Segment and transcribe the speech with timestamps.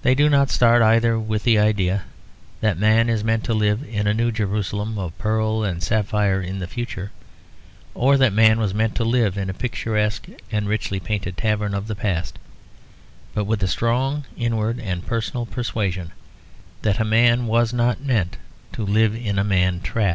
[0.00, 2.04] They do not start either with the idea
[2.62, 6.60] that man is meant to live in a New Jerusalem of pearl and sapphire in
[6.60, 7.10] the future,
[7.94, 11.74] or that a man was meant to live in a picturesque and richly painted tavern
[11.74, 12.38] of the past;
[13.34, 16.12] but with a strong inward and personal persuasion
[16.80, 18.38] that a man was not meant
[18.72, 20.14] to live in a man trap.